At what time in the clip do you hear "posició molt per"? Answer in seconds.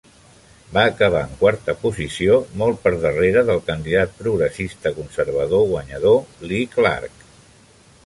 1.81-2.93